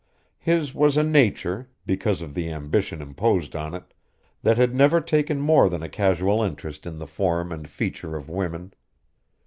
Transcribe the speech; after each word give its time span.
His 0.39 0.73
was 0.73 0.97
a 0.97 1.03
nature, 1.03 1.69
because 1.85 2.23
of 2.23 2.33
the 2.33 2.51
ambition 2.51 3.03
imposed 3.03 3.55
on 3.55 3.75
it, 3.75 3.93
that 4.41 4.57
had 4.57 4.73
never 4.73 4.99
taken 4.99 5.39
more 5.39 5.69
than 5.69 5.83
a 5.83 5.89
casual 5.89 6.41
interest 6.41 6.87
in 6.87 6.97
the 6.97 7.05
form 7.05 7.51
and 7.51 7.69
feature 7.69 8.15
of 8.15 8.27
women. 8.27 8.73